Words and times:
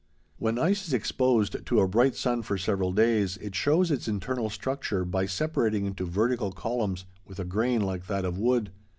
When 0.39 0.57
ice 0.57 0.87
is 0.87 0.95
exposed 0.95 1.63
to 1.63 1.79
a 1.79 1.87
bright 1.87 2.15
sun 2.15 2.41
for 2.41 2.57
several 2.57 2.91
days, 2.91 3.37
it 3.37 3.53
shows 3.53 3.91
its 3.91 4.07
internal 4.07 4.49
structure 4.49 5.05
by 5.05 5.27
separating 5.27 5.85
into 5.85 6.07
vertical 6.07 6.51
columns, 6.51 7.05
with 7.23 7.37
a 7.39 7.45
grain 7.45 7.81
like 7.81 8.07
that 8.07 8.25
of 8.25 8.39
wood. 8.39 8.71